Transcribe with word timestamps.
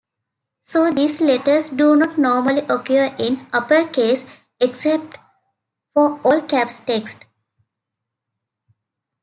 So 0.61 0.91
these 0.91 1.21
letters 1.21 1.69
do 1.69 1.95
not 1.95 2.17
normally 2.17 2.61
occur 2.67 3.13
in 3.19 3.45
uppercase, 3.53 4.25
except 4.59 5.15
for 5.93 6.19
all 6.21 6.41
caps 6.41 6.79
text. 6.79 7.25